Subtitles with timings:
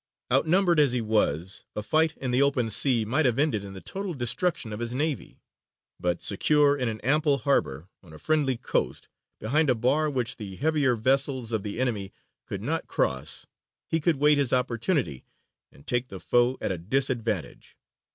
[0.33, 3.81] Outnumbered as he was, a fight in the open sea might have ended in the
[3.81, 5.37] total destruction of his navy;
[5.99, 10.55] but secure in an ample harbour, on a friendly coast, behind a bar which the
[10.55, 12.11] heavier vessels of the enemy
[12.47, 13.45] could not cross,
[13.85, 15.23] he could wait his opportunity
[15.71, 17.77] and take the foe at a disadvantage.